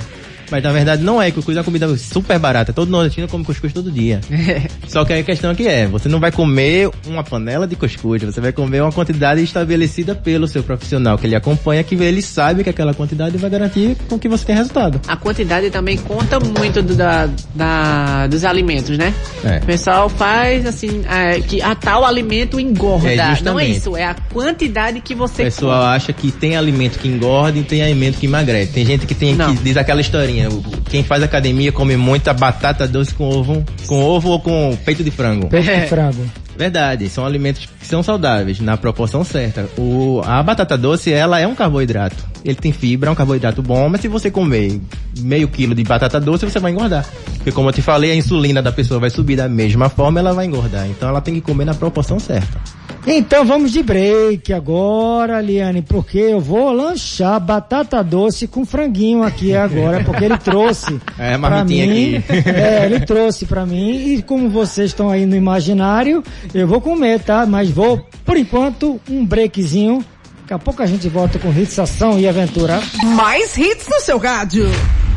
[0.52, 2.74] Mas na verdade não é, cuscuz é uma comida super barata.
[2.74, 4.22] Todo nordestino come cuscuz todo dia.
[4.88, 8.40] Só que a questão aqui é, você não vai comer uma panela de cuscuz, você
[8.40, 12.70] vai comer uma quantidade estabelecida pelo seu profissional, que ele acompanha, que ele sabe que
[12.70, 15.00] aquela quantidade vai garantir com que você tenha resultado.
[15.08, 19.14] A quantidade também conta muito do, da, da, dos alimentos, né?
[19.44, 19.58] É.
[19.58, 23.10] O pessoal faz assim, é, que a tal alimento engorda.
[23.10, 25.96] É não é isso, é a quantidade que você O pessoal come.
[25.96, 28.72] acha que tem alimento que engorda e tem alimento que emagrece.
[28.72, 32.88] Tem gente que tem que diz aquela historinha O- quem faz academia come muita batata
[32.88, 35.48] doce com ovo, com ovo ou com peito de frango.
[35.48, 35.82] Peito É.
[35.82, 36.26] de frango.
[36.56, 39.68] Verdade, são alimentos que são saudáveis, na proporção certa.
[39.78, 42.16] O, a batata doce, ela é um carboidrato.
[42.46, 44.80] Ele tem fibra, é um carboidrato bom, mas se você comer
[45.20, 47.06] meio quilo de batata doce, você vai engordar.
[47.38, 50.32] Porque como eu te falei, a insulina da pessoa vai subir da mesma forma, ela
[50.34, 50.88] vai engordar.
[50.88, 52.60] Então ela tem que comer na proporção certa.
[53.06, 59.54] Então vamos de break agora, Liane, porque eu vou lanchar batata doce com franguinho aqui
[59.54, 61.00] agora, porque ele trouxe.
[61.20, 62.50] É, pra marmitinha mim, aqui.
[62.50, 67.20] É, ele trouxe pra mim e como vocês estão aí no imaginário, eu vou comer,
[67.20, 67.46] tá?
[67.46, 70.04] Mas vou, por enquanto, um breakzinho.
[70.42, 72.82] Daqui a pouco a gente volta com Hits, Ação e Aventura.
[73.16, 74.66] Mais hits no seu rádio.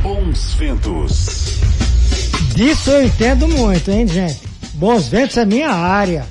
[0.03, 1.61] Bons ventos.
[2.55, 4.41] Disso eu entendo muito, hein, gente?
[4.75, 6.27] Bons ventos é minha área.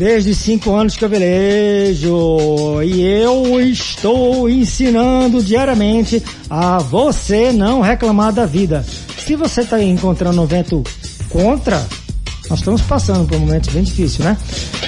[0.00, 8.32] Desde cinco anos que eu velejo e eu estou ensinando diariamente a você não reclamar
[8.32, 8.82] da vida.
[9.18, 10.82] Se você está encontrando um vento
[11.28, 11.86] contra,
[12.48, 14.38] nós estamos passando por um momento bem difícil, né?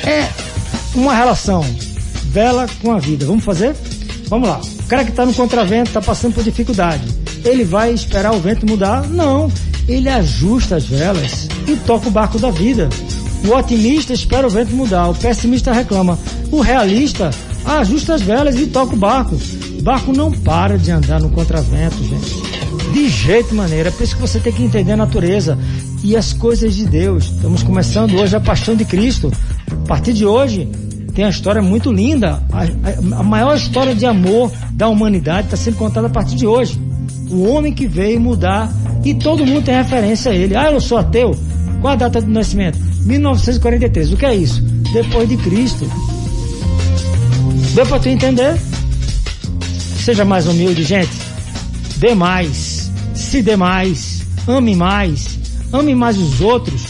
[0.03, 0.31] É
[0.95, 1.63] uma relação
[2.31, 3.27] vela com a vida.
[3.27, 3.77] Vamos fazer?
[4.29, 4.63] Vamos lá.
[4.63, 7.05] O cara que está no contravento está passando por dificuldade.
[7.45, 9.07] Ele vai esperar o vento mudar?
[9.11, 9.53] Não.
[9.87, 12.89] Ele ajusta as velas e toca o barco da vida.
[13.45, 15.09] O otimista espera o vento mudar.
[15.09, 16.19] O pessimista reclama.
[16.51, 17.31] O realista
[17.65, 19.37] ajusta as velas e toca o barco.
[19.79, 22.93] O barco não para de andar no contravento, gente.
[22.93, 23.89] De jeito maneira.
[23.89, 25.59] É por isso que você tem que entender a natureza
[26.05, 27.25] e as coisas de Deus.
[27.25, 29.33] Estamos começando hoje a paixão de Cristo.
[29.71, 30.69] A partir de hoje,
[31.15, 32.43] tem uma história muito linda.
[32.53, 36.47] A, a- a maior história de amor da humanidade está sendo contada a partir de
[36.47, 36.79] hoje.
[37.31, 38.71] O homem que veio mudar
[39.05, 40.55] e todo mundo tem referência a ele.
[40.55, 41.37] Ah, eu sou ateu.
[41.81, 42.79] Qual a data do nascimento?
[43.05, 44.13] 1943.
[44.13, 44.63] O que é isso?
[44.93, 45.87] Depois de Cristo.
[47.75, 48.59] Deu para tu entender?
[50.05, 51.13] Seja mais humilde, gente.
[51.97, 52.91] Dê mais.
[53.15, 54.23] Se dê mais.
[54.47, 55.39] Ame mais.
[55.73, 56.83] Ame mais os outros.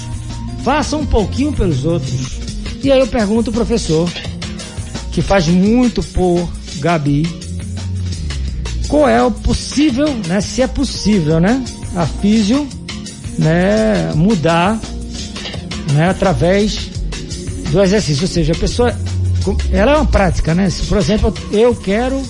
[0.65, 2.41] Faça um pouquinho pelos outros.
[2.83, 4.11] E aí eu pergunto ao professor,
[5.13, 6.49] que faz muito por
[6.79, 7.29] Gabi,
[8.89, 10.41] qual é o possível, né?
[10.41, 11.65] Se é possível, né?
[11.95, 12.67] A físio,
[13.39, 14.13] né?
[14.15, 14.81] Mudar,
[15.93, 16.11] né?
[16.11, 16.91] Através
[17.71, 18.23] do exercício.
[18.23, 18.95] Ou seja, a pessoa,
[19.71, 20.69] ela é uma prática, né?
[20.89, 22.21] Por exemplo, eu quero,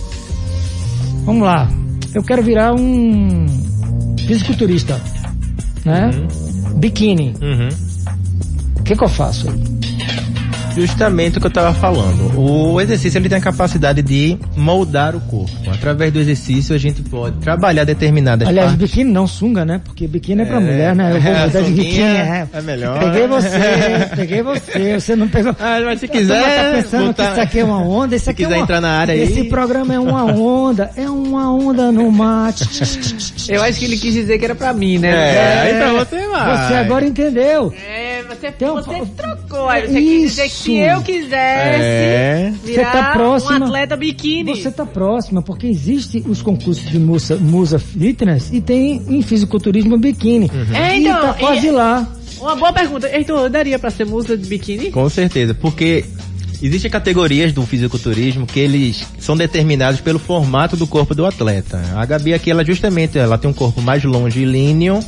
[1.25, 1.71] vamos lá,
[2.15, 3.47] eu quero virar um
[4.27, 5.01] fisiculturista,
[5.85, 6.11] né?
[6.77, 7.35] Biquíni.
[7.41, 7.69] Uhum.
[8.79, 9.72] O que que eu faço aí?
[10.75, 12.39] Justamente o que eu estava falando.
[12.39, 15.53] O exercício ele tem a capacidade de moldar o corpo.
[15.71, 18.89] Através do exercício a gente pode trabalhar determinadas Aliás, partes.
[18.91, 19.81] biquíni não sunga, né?
[19.85, 21.13] Porque biquíni é pra É, mulher, né?
[21.17, 22.47] Eu vou é, mudar de sunguinha biquíni, é.
[22.53, 22.99] é melhor.
[22.99, 23.49] Peguei você,
[24.17, 25.55] peguei você, você não pegou.
[25.61, 28.31] Ah, mas se quiser tá pensando botar- que isso aqui é uma onda, isso se
[28.31, 28.63] aqui é quiser uma...
[28.65, 32.69] entrar na área aí- Esse programa é uma onda, é uma onda no mate.
[33.49, 35.11] Eu acho que ele quis dizer que era pra mim, né?
[35.11, 36.69] É, aí pra você vai.
[36.69, 37.73] Você agora entendeu.
[37.89, 38.02] É,
[38.51, 39.69] você, um- você trocou.
[39.69, 40.91] Aí você quis dizer que se Isso.
[40.91, 41.33] eu quisesse
[41.83, 42.53] É.
[42.65, 43.59] virar Você tá próxima.
[43.61, 44.57] um atleta biquíni.
[44.57, 49.97] Você tá próxima, porque existe os concursos de musa, musa fitness e tem em fisiculturismo
[49.99, 50.51] biquíni.
[50.75, 52.07] É, e então, tá quase e- lá.
[52.41, 53.09] Uma boa pergunta.
[53.15, 54.91] Heitor, daria pra ser musa de biquíni?
[54.91, 56.05] Com certeza, porque
[56.61, 61.81] existem categorias do fisiculturismo que eles são determinados pelo formato do corpo do atleta.
[61.95, 64.99] A Gabi aqui, ela justamente, ela tem um corpo mais longilíneo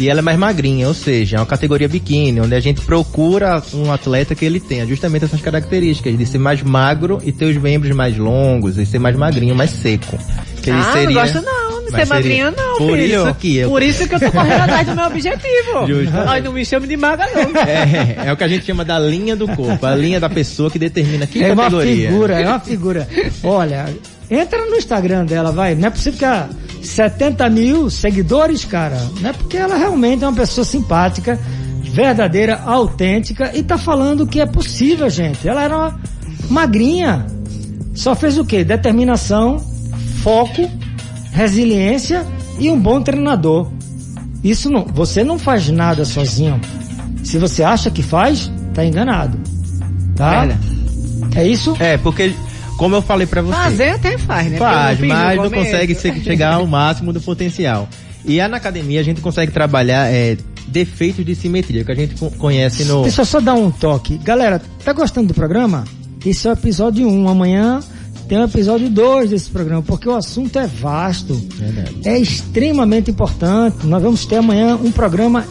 [0.00, 3.62] e ela é mais magrinha, ou seja, é uma categoria biquíni, onde a gente procura
[3.72, 7.56] um atleta que ele tenha justamente essas características de ser mais magro e ter os
[7.56, 10.18] membros mais longos e ser mais magrinho, mais seco.
[10.62, 13.22] Que ele ah, seria- não gosto não de Mas ser magrinha seria- não, Por filho.
[13.26, 15.86] isso que eu- Por isso que eu tô correndo atrás do meu objetivo.
[15.86, 16.12] Justo.
[16.26, 17.60] Ai, não me chame de magra não.
[17.60, 20.70] É, é o que a gente chama da linha do corpo, a linha da pessoa
[20.70, 22.08] que determina que É uma categoria.
[22.08, 23.08] figura, é uma figura.
[23.42, 23.86] Olha,
[24.34, 25.74] entra no Instagram dela, vai.
[25.74, 26.50] Não é possível que ela
[26.82, 29.00] 70 mil seguidores, cara.
[29.20, 31.38] Não é porque ela realmente é uma pessoa simpática,
[31.82, 35.48] verdadeira, autêntica e tá falando que é possível, gente.
[35.48, 36.00] Ela era uma
[36.50, 37.26] magrinha.
[37.94, 38.64] Só fez o quê?
[38.64, 39.58] Determinação,
[40.22, 40.68] foco,
[41.32, 42.26] resiliência
[42.58, 43.70] e um bom treinador.
[44.42, 46.60] Isso não, você não faz nada sozinho.
[47.22, 49.38] Se você acha que faz, tá enganado.
[50.14, 50.46] Tá?
[51.34, 51.74] É isso?
[51.80, 52.34] É, porque,
[52.76, 54.58] como eu falei pra você, Fazer até faz, né?
[54.58, 57.88] faz, fiz mas não consegue se- chegar ao máximo do potencial.
[58.24, 62.14] E a na academia a gente consegue trabalhar é, defeitos de simetria, que a gente
[62.14, 63.02] co- conhece no...
[63.02, 64.16] Deixa eu só dar um toque.
[64.18, 65.84] Galera, tá gostando do programa?
[66.24, 67.28] Esse é o episódio 1.
[67.28, 67.80] Amanhã
[68.28, 71.34] tem o episódio 2 desse programa, porque o assunto é vasto.
[71.54, 71.96] Verdade.
[72.04, 73.86] É extremamente importante.
[73.86, 75.44] Nós vamos ter amanhã um programa.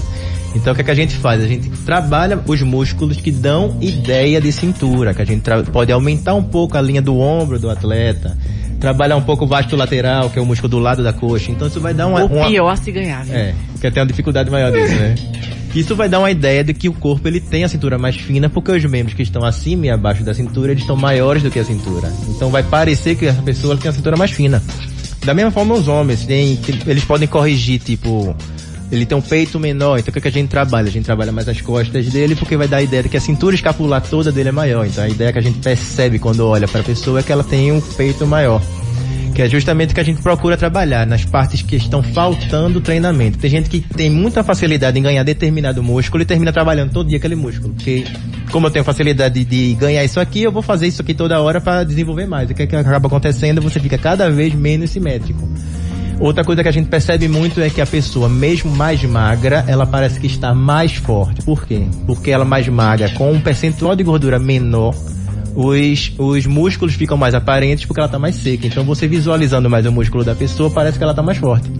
[0.54, 1.42] Então o que, é que a gente faz?
[1.42, 6.32] A gente trabalha os músculos que dão ideia de cintura, que a gente pode aumentar
[6.32, 8.38] um pouco a linha do ombro do atleta,
[8.80, 11.50] trabalhar um pouco o vasto lateral, que é o músculo do lado da coxa.
[11.50, 13.34] Então isso vai dar uma, O uma, pior se ganhar, viu?
[13.34, 15.14] é, que até uma dificuldade maior disso, né?
[15.74, 18.48] Isso vai dar uma ideia de que o corpo ele tem a cintura mais fina,
[18.48, 21.58] porque os membros que estão acima e abaixo da cintura, eles estão maiores do que
[21.58, 22.12] a cintura.
[22.28, 24.62] Então vai parecer que essa pessoa tem a cintura mais fina.
[25.24, 28.36] Da mesma forma os homens, tem, eles podem corrigir, tipo,
[28.92, 30.86] ele tem um peito menor, então o que, que a gente trabalha?
[30.86, 33.20] A gente trabalha mais as costas dele, porque vai dar a ideia de que a
[33.20, 34.86] cintura escapular toda dele é maior.
[34.86, 37.42] Então a ideia que a gente percebe quando olha para a pessoa é que ela
[37.42, 38.62] tem um peito maior
[39.34, 43.36] que é justamente o que a gente procura trabalhar nas partes que estão faltando treinamento.
[43.38, 47.18] Tem gente que tem muita facilidade em ganhar determinado músculo e termina trabalhando todo dia
[47.18, 48.04] aquele músculo, porque
[48.52, 51.60] como eu tenho facilidade de ganhar isso aqui, eu vou fazer isso aqui toda hora
[51.60, 52.48] para desenvolver mais.
[52.48, 53.60] O que, é que acaba acontecendo?
[53.60, 55.48] Você fica cada vez menos simétrico.
[56.20, 59.84] Outra coisa que a gente percebe muito é que a pessoa, mesmo mais magra, ela
[59.84, 61.42] parece que está mais forte.
[61.42, 61.82] Por quê?
[62.06, 64.94] Porque ela mais magra, com um percentual de gordura menor,
[65.54, 68.66] os, os músculos ficam mais aparentes porque ela está mais seca.
[68.66, 71.70] Então você visualizando mais o músculo da pessoa, parece que ela está mais forte.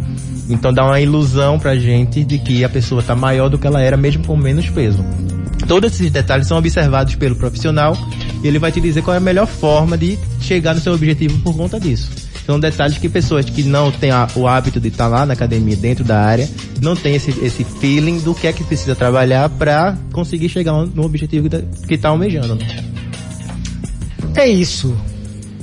[0.48, 3.80] Então dá uma ilusão pra gente de que a pessoa está maior do que ela
[3.80, 5.04] era, mesmo com menos peso.
[5.66, 7.96] Todos esses detalhes são observados pelo profissional
[8.42, 11.38] e ele vai te dizer qual é a melhor forma de chegar no seu objetivo
[11.40, 12.10] por conta disso.
[12.44, 15.74] São detalhes que pessoas que não têm a- o hábito de estar lá na academia,
[15.74, 16.46] dentro da área,
[16.82, 21.02] não têm esse, esse feeling do que é que precisa trabalhar para conseguir chegar no
[21.06, 22.58] objetivo que tá- está almejando.
[24.36, 24.96] É isso.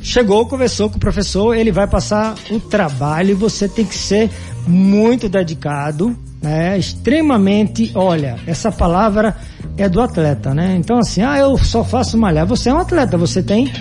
[0.01, 4.31] Chegou, conversou com o professor, ele vai passar o trabalho e você tem que ser
[4.65, 6.77] muito dedicado, né?
[6.77, 9.35] Extremamente, olha, essa palavra
[9.77, 10.75] é do atleta, né?
[10.75, 12.47] Então assim, ah, eu só faço malhar.
[12.47, 13.71] Você é um atleta, você tem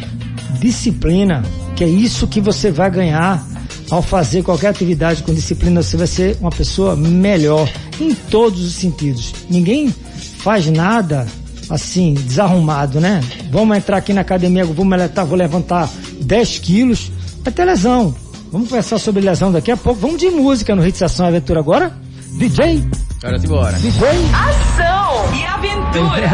[0.59, 1.43] disciplina,
[1.75, 3.43] que é isso que você vai ganhar
[3.91, 8.75] ao fazer qualquer atividade com disciplina, você vai ser uma pessoa melhor em todos os
[8.75, 9.33] sentidos.
[9.49, 11.27] Ninguém faz nada
[11.71, 13.21] assim, desarrumado, né?
[13.51, 15.89] Vamos entrar aqui na academia, vou, levantar, vou levantar
[16.21, 17.11] 10 quilos,
[17.43, 18.15] vai ter lesão.
[18.51, 20.01] Vamos conversar sobre lesão daqui a pouco.
[20.01, 21.93] Vamos de música no Hits Ação e Aventura agora?
[22.33, 22.85] DJ,
[23.23, 23.73] Agora simbora.
[23.79, 24.09] DJ.
[24.33, 26.31] Ação e aventura.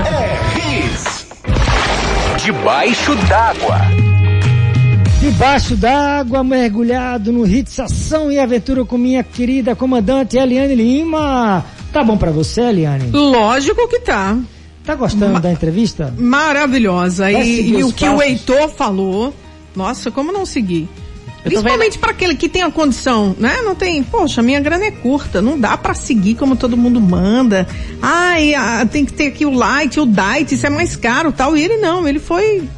[0.56, 1.26] Hits.
[2.44, 3.80] Debaixo d'água.
[5.20, 11.64] Debaixo d'água, mergulhado no Hits Ação e Aventura com minha querida comandante Eliane Lima.
[11.92, 13.10] Tá bom pra você, Eliane?
[13.10, 14.38] Lógico que tá.
[14.86, 16.14] Tá gostando da entrevista?
[16.16, 17.30] Maravilhosa.
[17.30, 18.20] E, e o que passos?
[18.20, 19.34] o Heitor falou,
[19.74, 20.88] nossa, como não seguir?
[21.42, 23.62] Principalmente para aquele que tem a condição, né?
[23.62, 27.68] Não tem, poxa, minha grana é curta, não dá pra seguir como todo mundo manda.
[28.02, 31.56] Ai, ah, tem que ter aqui o light, o diet, isso é mais caro, tal.
[31.56, 32.68] E ele não, ele foi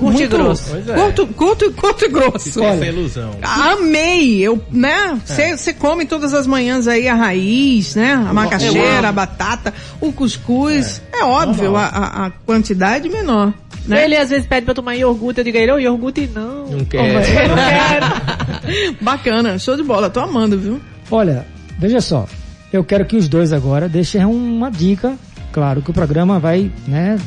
[0.00, 0.70] Curto e muito- grosso.
[0.70, 0.94] Pois é.
[0.94, 2.60] Curto, curto, curto e grosso.
[2.60, 2.74] Olha.
[2.74, 3.30] Essa ilusão.
[3.42, 5.20] Amei, eu, né?
[5.28, 5.56] É.
[5.56, 8.12] Você come todas as manhãs aí a raiz, né?
[8.14, 11.00] A macaxeira, a batata, o cuscuz.
[11.12, 13.52] É, óbvio, a, a- a quantidade menor,
[13.86, 14.04] né?
[14.04, 16.66] Ele às vezes pede pra tomar iogurte, eu digo a ele, ô, iogurte não.
[16.66, 17.14] Não quero.
[17.14, 18.96] Não quero.
[19.00, 20.80] Bacana, show de bola, tô amando, viu?
[21.10, 21.46] Olha,
[21.78, 22.26] veja só.
[22.72, 25.14] Eu quero que os dois agora deixem uma dica.
[25.52, 27.18] Claro que o programa vai, né?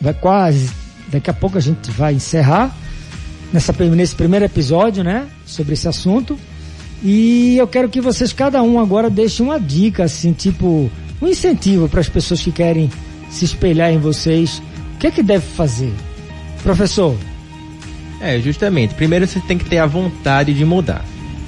[0.00, 0.70] Vai quase.
[1.16, 2.76] Daqui a pouco a gente vai encerrar
[3.50, 5.26] nessa, nesse primeiro episódio, né?
[5.46, 6.38] Sobre esse assunto.
[7.02, 10.90] E eu quero que vocês, cada um agora, deixe uma dica, assim, tipo,
[11.22, 12.90] um incentivo para as pessoas que querem
[13.30, 14.62] se espelhar em vocês.
[14.94, 15.92] O que é que deve fazer?
[16.62, 17.16] Professor,
[18.20, 18.94] É, justamente.
[18.94, 21.04] Primeiro você tem que ter a vontade de mudar.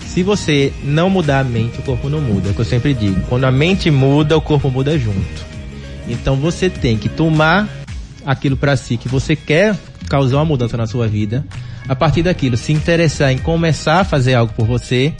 [0.06, 2.48] Se você não mudar a mente, o corpo não muda.
[2.48, 3.20] É o que eu sempre digo.
[3.28, 5.46] Quando a mente muda, o corpo muda junto.
[6.08, 7.68] Então você tem que tomar
[8.28, 9.74] aquilo para si que você quer
[10.06, 11.42] causar uma mudança na sua vida.
[11.88, 15.14] A partir daquilo, se interessar em começar a fazer algo por você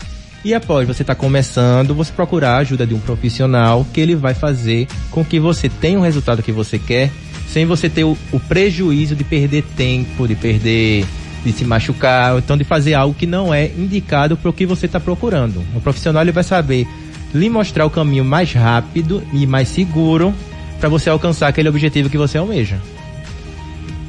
[0.45, 4.35] E após você estar começando, você procurar a ajuda de um profissional que ele vai
[4.35, 7.11] fazer com que você tenha o resultado que você quer,
[7.49, 11.05] sem você ter o, o prejuízo de perder tempo, de perder,
[11.45, 14.65] de se machucar, ou então de fazer algo que não é indicado para o que
[14.65, 15.65] você está procurando.
[15.75, 16.87] O profissional ele vai saber
[17.35, 20.33] lhe mostrar o caminho mais rápido e mais seguro
[20.79, 22.81] para você alcançar aquele objetivo que você almeja.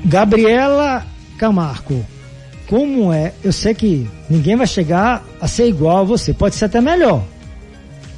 [0.06, 1.06] Gabriela
[1.38, 2.06] Camargo,
[2.68, 3.34] como é?
[3.44, 7.24] Eu sei que ninguém vai chegar a ser igual a você, pode ser até melhor.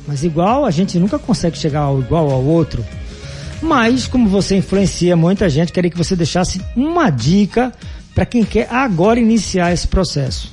[0.08, 2.84] Mas igual, a gente nunca consegue chegar ao igual ao outro.
[3.62, 7.72] Mas, como você influencia muita gente, queria que você deixasse uma dica
[8.14, 10.52] para quem quer agora iniciar esse processo.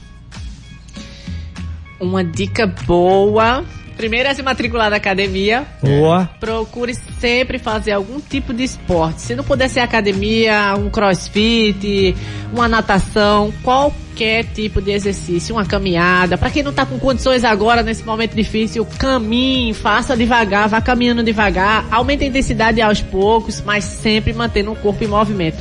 [1.98, 3.64] Uma dica boa.
[3.98, 5.66] Primeiro é se matricular na academia.
[5.82, 6.30] Boa.
[6.38, 9.20] Procure sempre fazer algum tipo de esporte.
[9.22, 12.14] Se não puder ser academia, um crossfit,
[12.52, 16.38] uma natação, qualquer tipo de exercício, uma caminhada.
[16.38, 21.24] Para quem não tá com condições agora nesse momento difícil, caminhe, faça devagar, vá caminhando
[21.24, 25.58] devagar, aumente a intensidade aos poucos, mas sempre mantendo o corpo em movimento.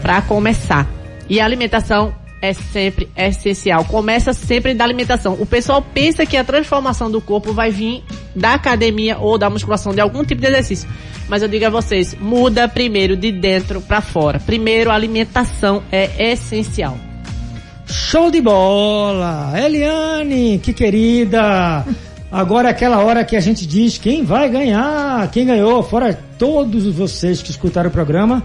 [0.00, 0.88] Para começar.
[1.28, 2.14] E a alimentação
[2.44, 3.86] é sempre essencial.
[3.86, 5.34] Começa sempre da alimentação.
[5.40, 8.04] O pessoal pensa que a transformação do corpo vai vir
[8.36, 10.86] da academia ou da musculação, de algum tipo de exercício.
[11.26, 14.38] Mas eu digo a vocês, muda primeiro de dentro para fora.
[14.38, 16.98] Primeiro, a alimentação é essencial.
[17.86, 19.52] Show de bola!
[19.58, 21.84] Eliane, que querida!
[22.30, 26.84] Agora é aquela hora que a gente diz quem vai ganhar, quem ganhou, fora todos
[26.94, 28.42] vocês que escutaram o programa,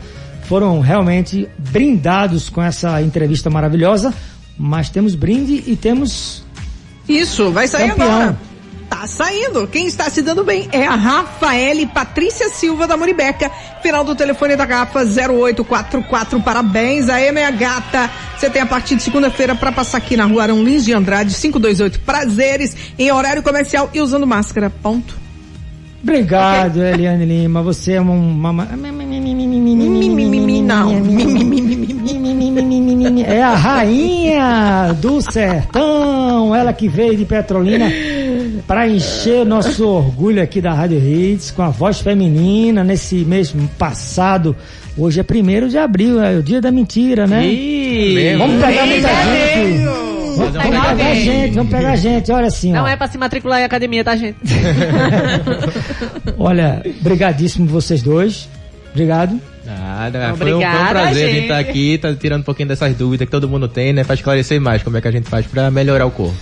[0.50, 4.12] foram realmente brindados com essa entrevista maravilhosa.
[4.58, 6.44] Mas temos brinde e temos
[7.08, 8.12] Isso, vai sair Campeão.
[8.12, 8.38] agora.
[8.90, 9.68] Tá saindo.
[9.68, 13.52] Quem está se dando bem é a Rafaele Patrícia Silva da Moribeca.
[13.84, 16.42] Final do telefone da garrafa 0844.
[16.42, 18.10] Parabéns aí, minha gata.
[18.36, 21.36] Você tem a partir de segunda-feira para passar aqui na rua Arão Lins de Andrade,
[21.36, 24.72] 528 Prazeres, em horário comercial e usando máscara.
[24.72, 25.29] Ponto.
[26.02, 27.62] Obrigado, Eliane Lima.
[27.62, 28.50] Você é uma.
[28.50, 28.68] uma...
[30.64, 30.92] Não.
[33.26, 36.56] É a rainha do sertão.
[36.56, 37.92] Ela que veio de Petrolina
[38.66, 43.54] para encher o nosso orgulho aqui da Rádio Hits com a voz feminina nesse mês
[43.78, 44.56] passado.
[44.98, 47.48] Hoje é primeiro de abril, é o dia da mentira, né?
[47.48, 50.09] Ih, Vamos pegar muita gente.
[50.36, 51.24] Vamos pegar pegar alguém.
[51.24, 52.32] gente, vamos pegar gente.
[52.32, 52.88] Olha assim, Não ó.
[52.88, 54.38] é pra se matricular em academia, tá, gente?
[56.38, 58.48] Olha, brigadíssimo vocês dois.
[58.92, 59.40] Obrigado.
[59.66, 61.42] Nada, foi, um, foi um prazer vir gente.
[61.44, 64.04] estar aqui, tá tirando um pouquinho dessas dúvidas que todo mundo tem, né?
[64.04, 66.36] Pra esclarecer mais como é que a gente faz pra melhorar o corpo.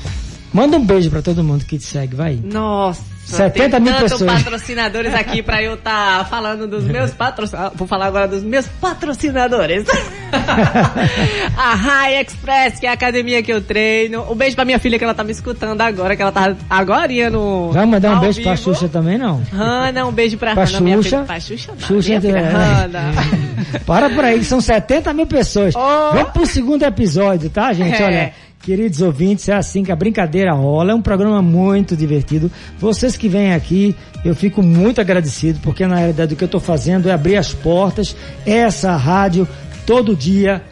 [0.58, 2.40] Manda um beijo pra todo mundo que te segue, vai.
[2.44, 4.24] Nossa, 70 tem mil pessoas.
[4.44, 7.78] patrocinadores aqui pra eu estar falando dos meus patrocinadores.
[7.78, 9.86] Vou falar agora dos meus patrocinadores.
[11.58, 14.26] a High Express, que é a academia que eu treino.
[14.32, 17.08] Um beijo pra minha filha que ela tá me escutando agora, que ela tá agora
[17.30, 17.72] no.
[17.72, 18.64] Vai mandar um beijo pra vivo.
[18.74, 19.42] Xuxa também, não?
[19.54, 21.10] Hanna, um beijo pra, Pra Hanna, minha Xuxa.
[21.10, 21.24] filha.
[21.24, 21.88] Pra Xuxa, não.
[21.88, 23.12] Xuxa minha filha, é- Hanna.
[23.86, 25.76] Para por aí, são 70 mil pessoas.
[25.76, 26.14] Oh.
[26.14, 28.02] Vamos pro segundo episódio, tá, gente?
[28.02, 28.06] É.
[28.06, 30.92] Olha, queridos ouvintes, é assim que a brincadeira rola.
[30.92, 32.52] É um programa muito divertido.
[32.80, 33.96] Vocês que vêm aqui,
[34.26, 37.54] eu fico muito agradecido, porque na realidade o que eu tô fazendo é abrir as
[37.54, 38.16] portas.
[38.46, 39.48] Essa rádio,
[39.86, 40.64] todo dia,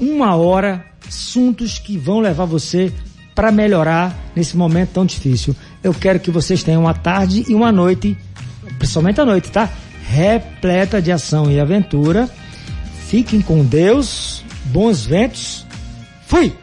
[0.00, 2.92] uma hora, assuntos que vão levar você
[3.34, 5.54] para melhorar nesse momento tão difícil.
[5.82, 8.16] Eu quero que vocês tenham uma tarde e uma noite,
[8.78, 9.68] principalmente a noite, tá?
[10.08, 12.28] Repleta de ação e aventura.
[13.08, 15.66] Fiquem com Deus, bons ventos.
[16.26, 16.61] Fui!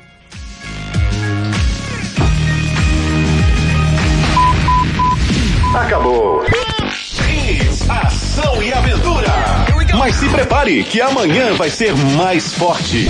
[5.73, 6.43] Acabou.
[7.29, 9.27] Hits, ação e aventura.
[9.97, 13.07] Mas se prepare que amanhã vai ser mais forte.